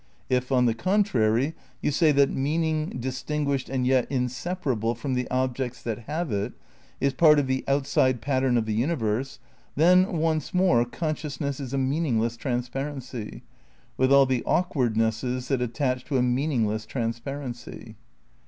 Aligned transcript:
If, 0.31 0.51
on 0.51 0.65
the 0.65 0.73
contrary, 0.73 1.53
you 1.79 1.91
say 1.91 2.11
that 2.11 2.31
meaning, 2.31 2.97
distin 2.99 3.45
gaished 3.45 3.69
and 3.69 3.85
yet 3.85 4.09
inseparable 4.11 4.95
from 4.95 5.13
the 5.13 5.29
objects 5.29 5.79
that 5.83 6.07
"have" 6.09 6.31
it, 6.31 6.53
is 6.99 7.13
part 7.13 7.37
of 7.37 7.45
the 7.45 7.63
outside 7.67 8.19
pattern 8.19 8.57
of 8.57 8.65
the 8.65 8.73
uni 8.73 8.95
verse, 8.95 9.37
then, 9.75 10.17
once 10.17 10.55
more, 10.55 10.85
consciousness 10.85 11.59
is 11.59 11.71
a 11.71 11.77
meaningless 11.77 12.35
transparency, 12.35 13.43
with 13.95 14.11
all 14.11 14.25
the 14.25 14.41
awkwardnesses 14.45 15.49
that 15.49 15.61
attach 15.61 16.03
to 16.05 16.17
a 16.17 16.23
meaningless 16.23 16.87
transparency. 16.87 17.95